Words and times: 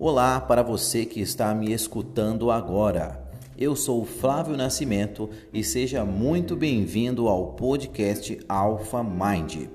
Olá 0.00 0.40
para 0.40 0.62
você 0.62 1.04
que 1.04 1.20
está 1.20 1.52
me 1.52 1.72
escutando 1.72 2.52
agora. 2.52 3.20
Eu 3.58 3.74
sou 3.74 4.04
Flávio 4.04 4.56
Nascimento 4.56 5.28
e 5.52 5.64
seja 5.64 6.04
muito 6.04 6.54
bem-vindo 6.54 7.26
ao 7.26 7.54
podcast 7.54 8.38
Alpha 8.48 9.02
Mind. 9.02 9.66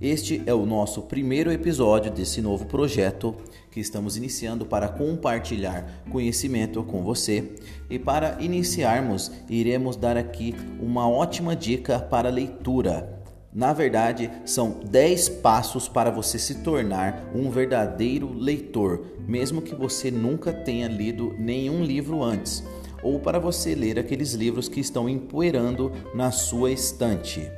Este 0.00 0.42
é 0.46 0.54
o 0.54 0.64
nosso 0.64 1.02
primeiro 1.02 1.52
episódio 1.52 2.10
desse 2.10 2.40
novo 2.40 2.64
projeto 2.64 3.36
que 3.70 3.80
estamos 3.80 4.16
iniciando 4.16 4.64
para 4.64 4.88
compartilhar 4.88 6.04
conhecimento 6.10 6.82
com 6.82 7.02
você. 7.02 7.54
E 7.90 7.98
para 7.98 8.38
iniciarmos, 8.40 9.30
iremos 9.46 9.94
dar 9.94 10.16
aqui 10.16 10.54
uma 10.80 11.06
ótima 11.06 11.54
dica 11.54 11.98
para 11.98 12.30
leitura 12.30 13.19
na 13.52 13.72
verdade, 13.72 14.30
são 14.44 14.78
10 14.88 15.28
passos 15.28 15.88
para 15.88 16.08
você 16.08 16.38
se 16.38 16.62
tornar 16.62 17.30
um 17.34 17.50
verdadeiro 17.50 18.32
leitor, 18.32 19.04
mesmo 19.26 19.60
que 19.60 19.74
você 19.74 20.08
nunca 20.08 20.52
tenha 20.52 20.86
lido 20.86 21.34
nenhum 21.36 21.82
livro 21.82 22.22
antes, 22.22 22.62
ou 23.02 23.18
para 23.18 23.40
você 23.40 23.74
ler 23.74 23.98
aqueles 23.98 24.34
livros 24.34 24.68
que 24.68 24.78
estão 24.78 25.08
empoeirando 25.08 25.90
na 26.14 26.30
sua 26.30 26.70
estante. 26.70 27.50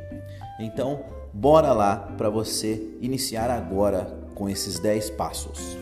Então, 0.59 1.05
bora 1.31 1.75
lá 1.75 1.97
para 1.97 2.31
você 2.31 2.97
iniciar 3.03 3.51
agora 3.51 4.05
com 4.35 4.49
esses 4.49 4.79
10 4.79 5.11
passos. 5.11 5.77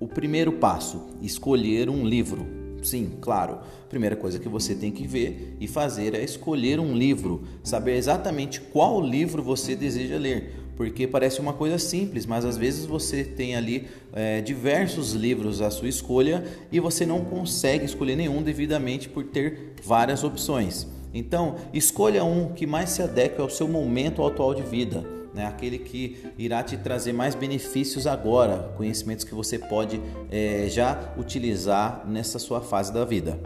O 0.00 0.08
primeiro 0.08 0.52
passo: 0.52 1.10
escolher 1.20 1.90
um 1.90 2.06
livro. 2.06 2.63
Sim, 2.84 3.12
claro. 3.20 3.58
Primeira 3.88 4.14
coisa 4.14 4.38
que 4.38 4.48
você 4.48 4.74
tem 4.74 4.92
que 4.92 5.06
ver 5.06 5.56
e 5.58 5.66
fazer 5.66 6.14
é 6.14 6.22
escolher 6.22 6.78
um 6.78 6.94
livro, 6.94 7.42
saber 7.62 7.96
exatamente 7.96 8.60
qual 8.60 9.00
livro 9.00 9.42
você 9.42 9.74
deseja 9.74 10.18
ler. 10.18 10.54
Porque 10.76 11.06
parece 11.06 11.40
uma 11.40 11.52
coisa 11.52 11.78
simples, 11.78 12.26
mas 12.26 12.44
às 12.44 12.56
vezes 12.56 12.84
você 12.84 13.24
tem 13.24 13.56
ali 13.56 13.86
é, 14.12 14.40
diversos 14.40 15.12
livros 15.12 15.62
à 15.62 15.70
sua 15.70 15.88
escolha 15.88 16.44
e 16.70 16.78
você 16.78 17.06
não 17.06 17.24
consegue 17.24 17.84
escolher 17.84 18.16
nenhum 18.16 18.42
devidamente 18.42 19.08
por 19.08 19.24
ter 19.24 19.72
várias 19.82 20.22
opções. 20.22 20.86
Então, 21.14 21.54
escolha 21.72 22.24
um 22.24 22.52
que 22.52 22.66
mais 22.66 22.90
se 22.90 23.00
adeque 23.00 23.40
ao 23.40 23.48
seu 23.48 23.68
momento 23.68 24.24
atual 24.26 24.52
de 24.52 24.62
vida 24.62 25.23
né? 25.34 25.46
aquele 25.46 25.78
que 25.78 26.24
irá 26.38 26.62
te 26.62 26.76
trazer 26.76 27.12
mais 27.12 27.34
benefícios 27.34 28.06
agora, 28.06 28.72
conhecimentos 28.76 29.24
que 29.24 29.34
você 29.34 29.58
pode 29.58 30.00
é, 30.30 30.66
já 30.68 31.12
utilizar 31.18 32.04
nessa 32.06 32.38
sua 32.38 32.60
fase 32.60 32.92
da 32.92 33.04
vida. 33.04 33.38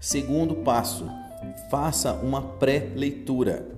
Segundo 0.00 0.56
passo, 0.56 1.08
faça 1.70 2.14
uma 2.14 2.42
pré-leitura. 2.42 3.68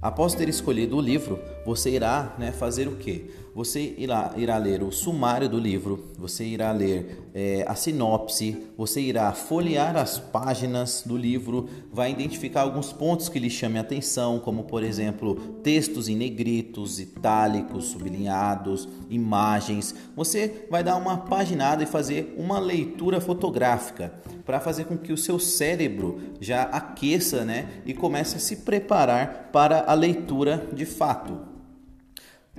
Após 0.00 0.34
ter 0.34 0.48
escolhido 0.48 0.96
o 0.96 1.00
livro, 1.00 1.38
você 1.64 1.90
irá 1.90 2.34
né, 2.38 2.52
fazer 2.52 2.88
o 2.88 2.96
que? 2.96 3.30
Você 3.54 3.94
irá, 3.96 4.32
irá 4.36 4.56
ler 4.56 4.82
o 4.82 4.90
sumário 4.90 5.48
do 5.48 5.60
livro, 5.60 6.06
você 6.18 6.44
irá 6.44 6.72
ler 6.72 7.22
é, 7.32 7.64
a 7.68 7.76
sinopse, 7.76 8.66
você 8.76 9.00
irá 9.00 9.32
folhear 9.32 9.96
as 9.96 10.18
páginas 10.18 11.04
do 11.06 11.16
livro, 11.16 11.68
vai 11.92 12.10
identificar 12.10 12.62
alguns 12.62 12.92
pontos 12.92 13.28
que 13.28 13.38
lhe 13.38 13.48
chamem 13.48 13.78
atenção, 13.78 14.40
como 14.40 14.64
por 14.64 14.82
exemplo 14.82 15.36
textos 15.62 16.08
em 16.08 16.16
negritos, 16.16 16.98
itálicos, 16.98 17.84
sublinhados, 17.86 18.88
imagens. 19.08 19.94
Você 20.16 20.66
vai 20.68 20.82
dar 20.82 20.96
uma 20.96 21.18
paginada 21.18 21.84
e 21.84 21.86
fazer 21.86 22.34
uma 22.36 22.58
leitura 22.58 23.20
fotográfica 23.20 24.12
para 24.44 24.58
fazer 24.58 24.86
com 24.86 24.98
que 24.98 25.12
o 25.12 25.16
seu 25.16 25.38
cérebro 25.38 26.20
já 26.40 26.62
aqueça 26.64 27.44
né, 27.44 27.68
e 27.86 27.94
comece 27.94 28.36
a 28.36 28.40
se 28.40 28.56
preparar 28.56 29.50
para 29.52 29.84
a 29.86 29.94
leitura 29.94 30.68
de 30.72 30.84
fato. 30.84 31.53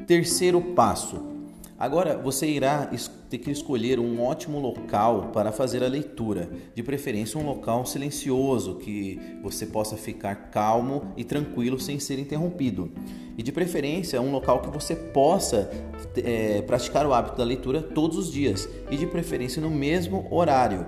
Terceiro 0.03 0.61
passo. 0.61 1.35
Agora 1.79 2.17
você 2.17 2.47
irá 2.47 2.89
ter 3.29 3.37
que 3.37 3.49
escolher 3.49 3.99
um 3.99 4.21
ótimo 4.21 4.59
local 4.59 5.31
para 5.33 5.51
fazer 5.51 5.83
a 5.83 5.87
leitura, 5.87 6.49
de 6.75 6.83
preferência 6.83 7.39
um 7.39 7.45
local 7.45 7.85
silencioso 7.85 8.75
que 8.75 9.19
você 9.41 9.65
possa 9.65 9.97
ficar 9.97 10.35
calmo 10.51 11.13
e 11.17 11.23
tranquilo 11.23 11.79
sem 11.79 11.99
ser 11.99 12.19
interrompido. 12.19 12.91
E 13.37 13.41
de 13.41 13.51
preferência 13.51 14.21
um 14.21 14.31
local 14.31 14.61
que 14.61 14.69
você 14.69 14.95
possa 14.95 15.69
é, 16.17 16.61
praticar 16.61 17.05
o 17.07 17.13
hábito 17.13 17.37
da 17.37 17.43
leitura 17.43 17.81
todos 17.81 18.17
os 18.17 18.31
dias 18.31 18.69
e 18.91 18.97
de 18.97 19.07
preferência 19.07 19.61
no 19.61 19.69
mesmo 19.69 20.27
horário. 20.29 20.85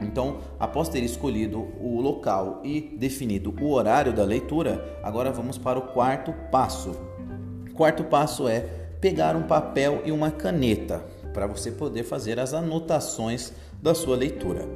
Então, 0.00 0.38
após 0.58 0.88
ter 0.88 1.02
escolhido 1.02 1.68
o 1.80 2.00
local 2.00 2.60
e 2.64 2.80
definido 2.80 3.54
o 3.60 3.72
horário 3.72 4.12
da 4.12 4.24
leitura, 4.24 4.98
agora 5.02 5.30
vamos 5.32 5.58
para 5.58 5.78
o 5.78 5.88
quarto 5.88 6.32
passo 6.50 7.11
Quarto 7.82 8.04
passo 8.04 8.46
é 8.46 8.60
pegar 9.00 9.34
um 9.34 9.42
papel 9.42 10.02
e 10.04 10.12
uma 10.12 10.30
caneta 10.30 11.04
para 11.34 11.48
você 11.48 11.72
poder 11.72 12.04
fazer 12.04 12.38
as 12.38 12.54
anotações 12.54 13.52
da 13.82 13.92
sua 13.92 14.14
leitura. 14.14 14.68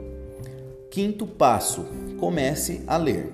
Quinto 0.91 1.25
passo: 1.25 1.87
comece 2.19 2.83
a 2.85 2.97
ler. 2.97 3.33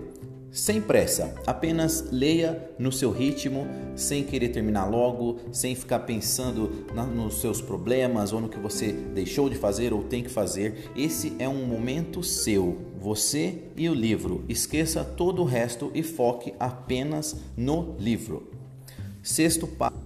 Sem 0.50 0.78
pressa, 0.78 1.34
apenas 1.46 2.10
leia 2.12 2.70
no 2.78 2.92
seu 2.92 3.10
ritmo, 3.10 3.66
sem 3.96 4.22
querer 4.22 4.50
terminar 4.50 4.90
logo, 4.90 5.38
sem 5.50 5.74
ficar 5.74 6.00
pensando 6.00 6.84
na, 6.94 7.06
nos 7.06 7.40
seus 7.40 7.62
problemas 7.62 8.30
ou 8.34 8.42
no 8.42 8.50
que 8.50 8.60
você 8.60 8.92
deixou 8.92 9.48
de 9.48 9.56
fazer 9.56 9.94
ou 9.94 10.02
tem 10.02 10.22
que 10.22 10.28
fazer. 10.28 10.90
Esse 10.94 11.34
é 11.38 11.48
um 11.48 11.64
momento 11.64 12.22
seu, 12.22 12.76
você 13.00 13.62
e 13.74 13.88
o 13.88 13.94
livro. 13.94 14.44
Esqueça 14.50 15.02
todo 15.02 15.40
o 15.40 15.46
resto 15.46 15.90
e 15.94 16.02
foque 16.02 16.52
apenas 16.60 17.34
no 17.56 17.96
livro. 17.98 18.60
Sexto 19.22 19.66
passo: 19.66 19.96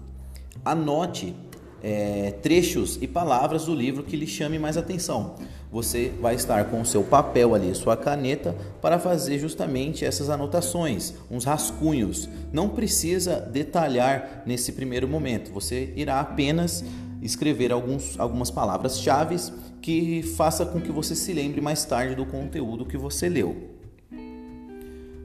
anote 0.64 1.34
é, 1.82 2.32
trechos 2.42 2.98
e 3.00 3.06
palavras 3.06 3.66
do 3.66 3.74
livro 3.74 4.02
que 4.02 4.16
lhe 4.16 4.26
chame 4.26 4.58
mais 4.58 4.76
atenção. 4.76 5.36
Você 5.70 6.12
vai 6.20 6.34
estar 6.34 6.64
com 6.70 6.80
o 6.80 6.86
seu 6.86 7.02
papel 7.02 7.54
ali, 7.54 7.74
sua 7.74 7.96
caneta, 7.96 8.56
para 8.80 8.98
fazer 8.98 9.38
justamente 9.38 10.04
essas 10.04 10.30
anotações, 10.30 11.14
uns 11.30 11.44
rascunhos. 11.44 12.28
Não 12.52 12.68
precisa 12.68 13.40
detalhar 13.40 14.42
nesse 14.46 14.72
primeiro 14.72 15.08
momento, 15.08 15.52
você 15.52 15.92
irá 15.96 16.20
apenas 16.20 16.84
escrever 17.22 17.72
alguns, 17.72 18.18
algumas 18.18 18.50
palavras-chave 18.50 19.36
que 19.80 20.22
faça 20.36 20.64
com 20.64 20.80
que 20.80 20.92
você 20.92 21.14
se 21.14 21.32
lembre 21.32 21.60
mais 21.60 21.84
tarde 21.84 22.14
do 22.14 22.26
conteúdo 22.26 22.86
que 22.86 22.96
você 22.96 23.28
leu. 23.28 23.70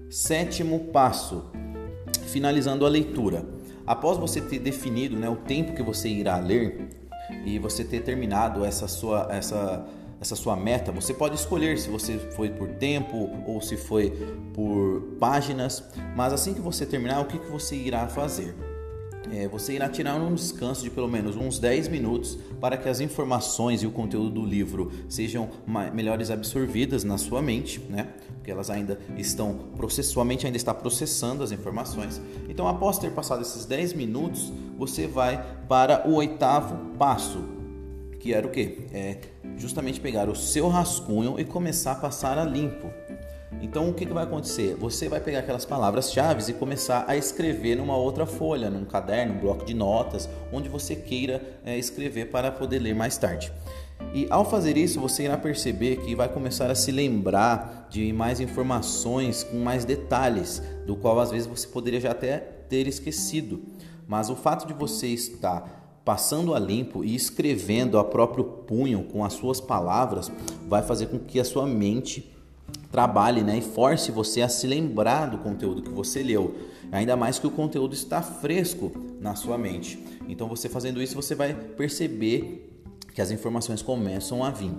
Sétimo 0.09 0.79
passo: 0.91 1.46
finalizando 2.28 2.85
a 2.85 2.90
leitura. 2.90 3.60
Após 3.86 4.18
você 4.18 4.40
ter 4.42 4.59
definido 4.59 5.16
né, 5.16 5.30
o 5.30 5.36
tempo 5.36 5.74
que 5.74 5.81
você 5.81 6.08
irá 6.08 6.38
ler 6.38 6.90
e 7.46 7.59
você 7.59 7.84
ter 7.84 8.02
terminado 8.02 8.64
essa 8.64 8.88
sua, 8.88 9.28
essa, 9.31 9.86
essa 10.19 10.36
sua 10.36 10.56
meta, 10.56 10.92
você 10.92 11.14
pode 11.14 11.36
escolher 11.36 11.78
se 11.78 11.90
você 11.90 12.18
foi 12.36 12.50
por 12.50 12.68
tempo 12.70 13.30
ou 13.46 13.62
se 13.62 13.78
foi 13.78 14.12
por 14.53 15.02
páginas, 15.20 15.84
mas 16.16 16.34
assim 16.34 16.53
que 16.53 16.62
você 16.62 16.86
terminar, 16.86 17.22
o 17.22 17.25
que, 17.25 17.40
que 17.40 17.52
você 17.52 17.75
irá 17.75 18.08
fazer? 18.08 18.56
É, 19.30 19.48
você 19.48 19.74
irá 19.74 19.88
tirar 19.88 20.16
um 20.16 20.34
descanso 20.34 20.84
de 20.84 20.90
pelo 20.90 21.08
menos 21.08 21.36
uns 21.36 21.59
10 21.59 21.90
minutos 21.90 22.38
para 22.59 22.76
que 22.76 22.90
as 22.90 23.00
informações 23.00 23.84
e 23.84 23.88
o 23.88 23.92
conteúdo 23.92 24.30
do 24.30 24.46
livro 24.46 24.92
sejam 25.08 25.50
melhores 25.94 26.32
absorvidas 26.32 27.04
na 27.04 27.18
sua 27.18 27.42
mente, 27.42 27.80
né? 27.90 28.08
Porque 28.36 28.50
elas 28.50 28.70
ainda 28.70 28.98
estão 29.18 29.54
processualmente 29.76 30.46
ainda 30.46 30.58
está 30.58 30.74
processando 30.74 31.44
as 31.44 31.52
informações. 31.52 32.20
Então, 32.50 32.68
após 32.68 32.98
ter 32.98 33.12
passado 33.12 33.42
esses 33.42 33.66
10 33.66 33.94
minutos, 33.94 34.52
você 34.78 35.06
vai 35.06 35.46
para 35.68 36.08
o 36.08 36.16
oitavo 36.16 36.76
passo, 36.98 37.44
que 38.20 38.34
era 38.34 38.48
o 38.48 38.50
que? 38.50 38.88
É 38.92 39.20
justamente 39.58 40.00
pegar 40.00 40.30
o 40.30 40.36
seu 40.36 40.68
rascunho 40.68 41.40
e 41.40 41.46
começar 41.46 41.92
a 41.92 41.96
passar 41.96 42.38
a 42.38 42.44
limpo. 42.44 42.92
Então 43.59 43.89
o 43.89 43.94
que, 43.94 44.06
que 44.06 44.13
vai 44.13 44.23
acontecer? 44.23 44.75
Você 44.75 45.09
vai 45.09 45.19
pegar 45.19 45.39
aquelas 45.39 45.66
palavras-chave 45.66 46.50
e 46.50 46.53
começar 46.53 47.06
a 47.07 47.17
escrever 47.17 47.75
numa 47.75 47.95
outra 47.95 48.25
folha, 48.25 48.69
num 48.69 48.85
caderno, 48.85 49.34
um 49.34 49.40
bloco 49.40 49.66
de 49.66 49.73
notas, 49.73 50.29
onde 50.52 50.70
você 50.70 50.96
queira 50.96 51.59
é, 51.66 51.78
escrever 51.78 52.29
para 52.29 52.52
poder 52.52 52.79
ler 52.79 52.96
mais 52.96 53.17
tarde. 53.17 53.52
E 54.14 54.28
ao 54.29 54.43
fazer 54.43 54.78
isso, 54.78 54.99
você 54.99 55.23
irá 55.23 55.37
perceber 55.37 55.97
que 55.97 56.16
vai 56.16 56.28
começar 56.28 56.70
a 56.72 56.76
se 56.76 56.91
lembrar 56.91 57.87
de 57.90 58.11
mais 58.11 58.40
informações 58.40 59.43
com 59.43 59.58
mais 59.58 59.85
detalhes, 59.85 60.61
do 60.85 60.96
qual 60.96 61.20
às 61.20 61.31
vezes 61.31 61.47
você 61.47 61.67
poderia 61.67 61.99
já 61.99 62.11
até 62.11 62.37
ter 62.37 62.87
esquecido. 62.87 63.64
Mas 64.08 64.29
o 64.29 64.35
fato 64.35 64.66
de 64.67 64.73
você 64.73 65.08
estar 65.08 65.81
passando 66.03 66.55
a 66.55 66.59
limpo 66.59 67.03
e 67.05 67.16
escrevendo 67.16 67.97
a 67.99 68.03
próprio 68.03 68.43
punho 68.43 69.03
com 69.03 69.23
as 69.23 69.34
suas 69.34 69.61
palavras 69.61 70.31
vai 70.67 70.81
fazer 70.81 71.05
com 71.08 71.20
que 71.20 71.40
a 71.40 71.46
sua 71.46 71.66
mente 71.66 72.34
trabalhe 72.91 73.41
né, 73.41 73.58
e 73.58 73.61
force 73.61 74.11
você 74.11 74.41
a 74.41 74.49
se 74.49 74.67
lembrar 74.67 75.29
do 75.29 75.38
conteúdo 75.38 75.82
que 75.82 75.90
você 75.90 76.22
leu. 76.22 76.55
Ainda 76.91 77.16
mais 77.16 77.40
que 77.40 77.47
o 77.47 77.52
conteúdo 77.52 77.93
está 77.93 78.22
fresco 78.22 78.91
na 79.20 79.34
sua 79.34 79.58
mente. 79.58 79.97
Então, 80.28 80.47
você 80.47 80.67
fazendo 80.67 81.02
isso, 81.02 81.16
você 81.16 81.34
vai 81.34 81.53
perceber 81.53 82.70
que 83.14 83.22
as 83.22 83.32
informações 83.32 83.82
começam 83.82 84.43
a 84.43 84.49
vir. 84.49 84.72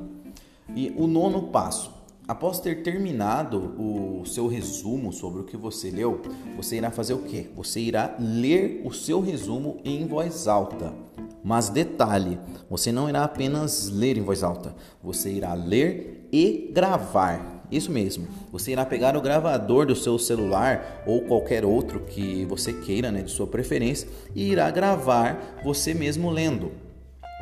E 0.74 0.92
o 0.96 1.06
nono 1.06 1.48
passo. 1.48 2.02
Após 2.28 2.60
ter 2.60 2.82
terminado 2.82 3.74
o 3.76 4.24
seu 4.24 4.46
resumo 4.46 5.12
sobre 5.12 5.40
o 5.40 5.44
que 5.44 5.56
você 5.56 5.90
leu, 5.90 6.22
você 6.56 6.76
irá 6.76 6.90
fazer 6.90 7.14
o 7.14 7.22
quê? 7.22 7.48
Você 7.56 7.80
irá 7.80 8.14
ler 8.18 8.80
o 8.84 8.92
seu 8.92 9.20
resumo 9.20 9.80
em 9.84 10.06
voz 10.06 10.46
alta. 10.46 10.94
Mas 11.42 11.68
detalhe, 11.68 12.38
você 12.70 12.92
não 12.92 13.08
irá 13.08 13.24
apenas 13.24 13.88
ler 13.88 14.16
em 14.16 14.22
voz 14.22 14.44
alta, 14.44 14.74
você 15.02 15.32
irá 15.32 15.52
ler 15.54 16.28
e 16.32 16.70
gravar. 16.72 17.51
Isso 17.72 17.90
mesmo. 17.90 18.28
Você 18.52 18.72
irá 18.72 18.84
pegar 18.84 19.16
o 19.16 19.20
gravador 19.22 19.86
do 19.86 19.96
seu 19.96 20.18
celular 20.18 21.02
ou 21.06 21.22
qualquer 21.22 21.64
outro 21.64 22.00
que 22.00 22.44
você 22.44 22.70
queira, 22.70 23.10
né, 23.10 23.22
de 23.22 23.30
sua 23.30 23.46
preferência, 23.46 24.06
e 24.34 24.52
irá 24.52 24.70
gravar 24.70 25.58
você 25.64 25.94
mesmo 25.94 26.28
lendo. 26.28 26.70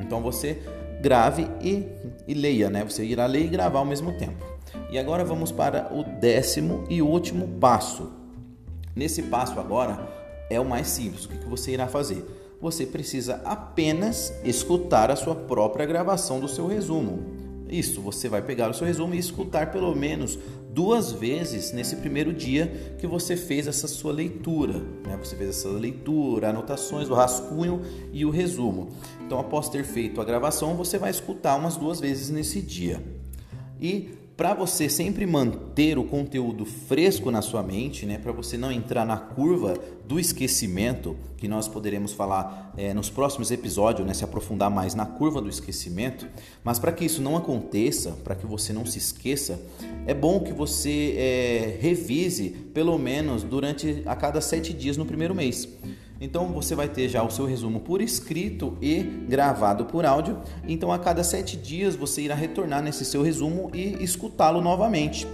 Então 0.01 0.23
você 0.23 0.63
grave 1.01 1.49
e, 1.61 1.85
e 2.29 2.35
leia, 2.35 2.71
né? 2.71 2.85
Você 2.85 3.05
irá 3.05 3.27
ler 3.27 3.45
e 3.47 3.49
gravar 3.49 3.81
ao 3.81 3.85
mesmo 3.85 4.13
tempo. 4.13 4.47
E 4.89 4.99
agora 5.01 5.25
vamos 5.25 5.51
para 5.51 5.93
o 5.93 6.05
décimo 6.05 6.85
e 6.89 7.03
último 7.03 7.49
passo. 7.61 8.13
Nesse 8.95 9.25
passo 9.25 9.59
agora 9.59 10.09
é 10.49 10.61
o 10.61 10.65
mais 10.65 10.87
simples. 10.87 11.25
O 11.25 11.29
que 11.29 11.49
você 11.49 11.73
irá 11.73 11.89
fazer? 11.89 12.25
Você 12.61 12.87
precisa 12.87 13.41
apenas 13.45 14.33
escutar 14.45 15.11
a 15.11 15.17
sua 15.17 15.35
própria 15.35 15.87
gravação 15.87 16.39
do 16.39 16.47
seu 16.47 16.69
resumo. 16.69 17.40
Isso, 17.71 18.01
você 18.01 18.29
vai 18.29 18.43
pegar 18.43 18.69
o 18.69 18.75
seu 18.75 18.87
resumo 18.87 19.15
e 19.15 19.19
escutar 19.19 19.71
pelo 19.71 19.95
menos 19.95 20.39
duas 20.73 21.13
vezes 21.13 21.73
nesse 21.73 21.97
primeiro 21.97 22.33
dia 22.33 22.97
que 22.99 23.07
você 23.07 23.37
fez 23.37 23.67
essa 23.67 23.87
sua 23.87 24.13
leitura. 24.13 24.75
Né? 25.07 25.17
Você 25.23 25.37
fez 25.37 25.51
essa 25.51 25.69
leitura, 25.69 26.51
anotações, 26.51 27.09
o 27.09 27.15
rascunho 27.15 27.83
e 28.13 28.25
o 28.25 28.31
resumo. 28.31 28.89
Então, 29.25 29.39
após 29.39 29.69
ter 29.69 29.85
feito 29.85 30.21
a 30.21 30.25
gravação, 30.25 30.75
você 30.75 30.99
vai 30.99 31.11
escutar 31.11 31.57
umas 31.57 31.77
duas 31.77 32.01
vezes 32.01 32.29
nesse 32.31 32.61
dia. 32.61 33.03
E 33.81 34.20
para 34.41 34.55
você 34.55 34.89
sempre 34.89 35.27
manter 35.27 35.99
o 35.99 36.05
conteúdo 36.05 36.65
fresco 36.65 37.31
na 37.31 37.43
sua 37.43 37.63
mente, 37.63 38.07
né, 38.07 38.17
para 38.17 38.33
você 38.33 38.57
não 38.57 38.73
entrar 38.73 39.05
na 39.05 39.19
curva 39.19 39.75
do 40.09 40.19
esquecimento, 40.19 41.15
que 41.37 41.47
nós 41.47 41.69
poderemos 41.69 42.15
falar 42.15 42.73
é, 42.75 42.95
nos 42.95 43.11
próximos 43.11 43.51
episódios, 43.51 44.07
né, 44.07 44.15
se 44.15 44.25
aprofundar 44.25 44.71
mais 44.71 44.95
na 44.95 45.05
curva 45.05 45.43
do 45.43 45.49
esquecimento, 45.51 46.27
mas 46.65 46.79
para 46.79 46.91
que 46.91 47.05
isso 47.05 47.21
não 47.21 47.37
aconteça, 47.37 48.13
para 48.25 48.35
que 48.35 48.47
você 48.47 48.73
não 48.73 48.87
se 48.87 48.97
esqueça, 48.97 49.61
é 50.07 50.15
bom 50.15 50.41
que 50.41 50.55
você 50.55 51.17
é, 51.19 51.79
revise 51.79 52.49
pelo 52.73 52.97
menos 52.99 53.43
durante 53.43 54.03
a 54.07 54.17
cada 54.17 54.41
sete 54.41 54.73
dias 54.73 54.97
no 54.97 55.05
primeiro 55.05 55.35
mês. 55.35 55.69
Então 56.21 56.49
você 56.49 56.75
vai 56.75 56.87
ter 56.87 57.09
já 57.09 57.23
o 57.23 57.31
seu 57.31 57.47
resumo 57.47 57.81
por 57.81 58.03
escrito 58.03 58.77
e 58.83 59.03
gravado 59.03 59.87
por 59.87 60.05
áudio. 60.05 60.39
Então 60.69 60.93
a 60.93 60.99
cada 60.99 61.25
sete 61.25 61.57
dias 61.57 61.97
você 61.97 62.21
irá 62.21 62.35
retornar 62.35 62.83
nesse 62.83 63.05
seu 63.05 63.23
resumo 63.23 63.71
e 63.73 63.97
escutá-lo 64.03 64.61
novamente. 64.61 65.27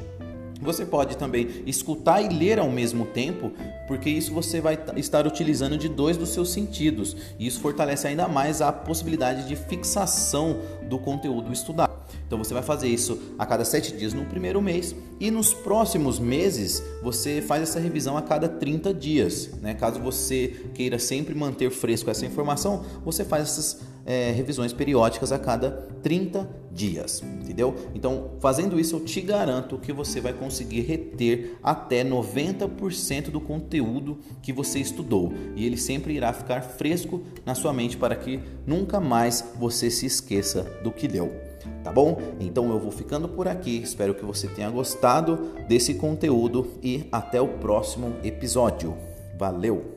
Você 0.61 0.87
pode 0.87 1.17
também 1.17 1.49
escutar 1.67 2.23
e 2.23 2.29
ler 2.29 2.59
ao 2.59 2.71
mesmo 2.71 3.05
tempo, 3.07 3.53
porque 3.87 4.09
isso 4.09 4.33
você 4.33 4.61
vai 4.61 4.79
estar 4.97 5.27
utilizando 5.27 5.77
de 5.77 5.89
dois 5.89 6.17
dos 6.17 6.31
seus 6.31 6.51
sentidos, 6.51 7.15
e 7.39 7.47
isso 7.47 7.61
fortalece 7.61 8.09
ainda 8.09 8.27
mais 8.27 8.63
a 8.63 8.73
possibilidade 8.73 9.47
de 9.47 9.55
fixação 9.55 10.61
do 10.89 10.99
conteúdo 10.99 11.53
estudado. 11.53 11.96
Então 12.27 12.39
você 12.39 12.53
vai 12.53 12.63
fazer 12.63 12.89
isso 12.89 13.19
a 13.39 13.47
cada 13.47 13.65
sete 13.65 13.97
dias 13.97 14.13
no 14.13 14.25
primeiro 14.25 14.61
mês 14.61 14.95
e 15.21 15.31
nos 15.31 15.55
próximos 15.55 16.19
meses 16.19 16.83
você 17.03 17.41
faz 17.41 17.63
essa 17.63 17.79
revisão 17.79 18.17
a 18.17 18.23
cada 18.23 18.49
30 18.49 18.93
dias. 18.93 19.51
Né? 19.63 19.75
Caso 19.75 20.01
você 20.01 20.49
queira 20.75 20.99
sempre 20.99 21.35
manter 21.35 21.71
fresco 21.71 22.11
essa 22.11 22.27
informação, 22.27 22.85
você 23.05 23.25
faz 23.25 23.45
essas 23.45 23.81
é, 24.05 24.33
revisões 24.33 24.73
periódicas 24.73 25.33
a 25.33 25.39
cada 25.39 25.71
30 26.03 26.49
dias, 26.73 27.23
entendeu? 27.41 27.75
Então, 27.95 28.33
fazendo 28.39 28.79
isso, 28.79 28.97
eu 28.97 29.01
te 29.01 29.21
garanto 29.21 29.79
que 29.79 29.93
você 29.93 30.21
vai 30.21 30.33
conseguir 30.33 30.83
reter 30.83 31.57
até 31.63 32.05
90% 32.05 33.31
do 33.31 33.41
conteúdo 33.41 34.19
que 34.43 34.53
você 34.53 34.79
estudou 34.79 35.33
e 35.57 35.65
ele 35.65 35.77
sempre 35.77 36.15
irá 36.15 36.33
ficar 36.33 36.61
fresco 36.61 37.23
na 37.45 37.55
sua 37.55 37.73
mente 37.73 37.97
para 37.97 38.15
que 38.15 38.41
nunca 38.67 39.01
mais 39.01 39.45
você 39.59 39.91
se 39.91 40.07
esqueça 40.07 40.63
do 40.85 40.93
que 40.93 41.09
deu 41.09 41.46
tá 41.83 41.93
bom? 41.93 42.21
Então 42.41 42.71
eu 42.71 42.79
vou 42.79 42.91
ficando 42.91 43.29
por 43.29 43.49
aqui. 43.49 43.77
Espero 43.79 44.15
que 44.15 44.25
você 44.25 44.49
tenha 44.49 44.71
gostado 44.71 45.53
desse 45.69 45.95
conteúdo 45.95 46.73
e 46.83 47.07
até 47.11 47.41
o 47.41 47.49
próximo 47.49 48.15
episódio. 48.23 48.95
Valeu! 49.39 49.96